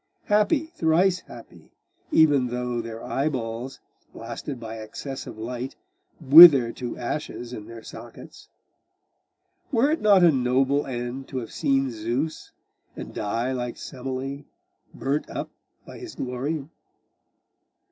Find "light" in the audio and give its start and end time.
5.37-5.75